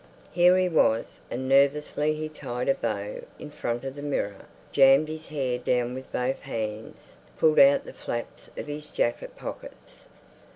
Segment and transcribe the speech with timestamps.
[0.31, 1.19] Here he was!
[1.29, 5.93] And nervously he tied a bow in front of the mirror, jammed his hair down
[5.93, 10.05] with both hands, pulled out the flaps of his jacket pockets.